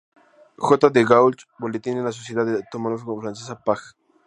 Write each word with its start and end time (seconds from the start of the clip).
J 0.67 0.89
de 0.95 1.03
Gaulle", 1.03 1.43
Boletín 1.59 1.95
de 1.97 2.01
la 2.03 2.11
Sociedad 2.11 2.49
Entomológica 2.49 3.21
Francesa, 3.21 3.63
pág. 3.63 3.81